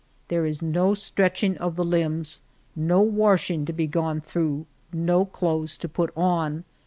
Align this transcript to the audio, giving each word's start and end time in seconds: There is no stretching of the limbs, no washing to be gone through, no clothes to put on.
There 0.29 0.47
is 0.47 0.63
no 0.63 0.95
stretching 0.95 1.59
of 1.59 1.75
the 1.75 1.85
limbs, 1.85 2.41
no 2.75 3.01
washing 3.01 3.65
to 3.65 3.71
be 3.71 3.85
gone 3.85 4.19
through, 4.19 4.65
no 4.91 5.25
clothes 5.25 5.77
to 5.77 5.87
put 5.87 6.11
on. 6.17 6.63